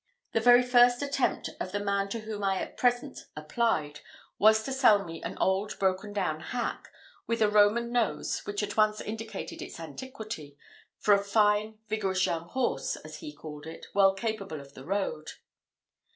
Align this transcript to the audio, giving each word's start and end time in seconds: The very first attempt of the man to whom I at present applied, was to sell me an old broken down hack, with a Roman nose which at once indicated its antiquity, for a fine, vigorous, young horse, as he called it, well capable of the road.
The 0.31 0.39
very 0.39 0.63
first 0.63 1.03
attempt 1.03 1.51
of 1.59 1.71
the 1.71 1.79
man 1.79 2.09
to 2.09 2.21
whom 2.21 2.43
I 2.43 2.59
at 2.59 2.75
present 2.75 3.27
applied, 3.35 3.99
was 4.39 4.63
to 4.63 4.73
sell 4.73 5.05
me 5.05 5.21
an 5.21 5.37
old 5.37 5.77
broken 5.77 6.11
down 6.11 6.39
hack, 6.39 6.91
with 7.27 7.39
a 7.39 7.47
Roman 7.51 7.91
nose 7.91 8.39
which 8.45 8.63
at 8.63 8.75
once 8.75 8.99
indicated 8.99 9.61
its 9.61 9.79
antiquity, 9.79 10.57
for 10.97 11.13
a 11.13 11.23
fine, 11.23 11.77
vigorous, 11.87 12.25
young 12.25 12.47
horse, 12.49 12.95
as 12.95 13.17
he 13.17 13.31
called 13.31 13.67
it, 13.67 13.85
well 13.93 14.15
capable 14.15 14.59
of 14.59 14.73
the 14.73 14.85
road. 14.85 15.33